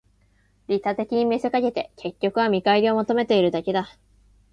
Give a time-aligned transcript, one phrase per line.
[0.67, 3.87] 利他的に見せかけて、結局は見返りを求めているだけだ